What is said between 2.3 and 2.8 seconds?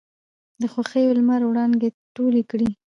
کـړې.